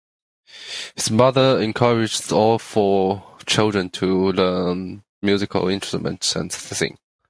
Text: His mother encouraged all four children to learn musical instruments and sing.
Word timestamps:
His 0.95 1.11
mother 1.11 1.61
encouraged 1.61 2.31
all 2.31 2.57
four 2.57 3.37
children 3.45 3.91
to 3.91 4.31
learn 4.31 5.03
musical 5.21 5.67
instruments 5.67 6.35
and 6.35 6.51
sing. 6.51 6.97